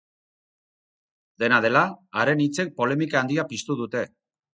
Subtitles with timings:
[1.43, 1.83] Dena dela,
[2.21, 4.03] haren hitzek polemika handia piztu dute.